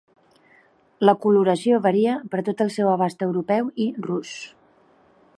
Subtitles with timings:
[1.09, 4.33] La coloració varia per tot el seu abast europeu i rus.